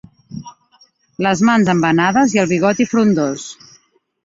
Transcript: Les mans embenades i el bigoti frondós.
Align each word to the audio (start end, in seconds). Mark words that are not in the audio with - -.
Les 1.25 1.43
mans 1.51 1.69
embenades 1.75 2.35
i 2.39 2.43
el 2.47 2.51
bigoti 2.55 2.91
frondós. 2.95 3.47